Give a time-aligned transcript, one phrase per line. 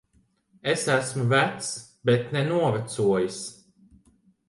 [0.71, 1.69] Es esmu vecs.
[2.09, 3.39] Bet ne novecojis.